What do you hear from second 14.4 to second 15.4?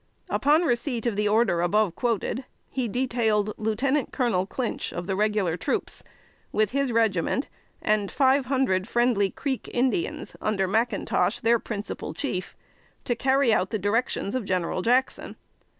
General Jackson.